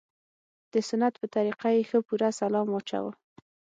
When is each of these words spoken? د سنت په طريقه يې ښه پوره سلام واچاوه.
د 0.73 0.75
سنت 0.89 1.13
په 1.21 1.27
طريقه 1.35 1.67
يې 1.75 1.81
ښه 1.89 1.99
پوره 2.07 2.29
سلام 2.39 2.67
واچاوه. 2.71 3.11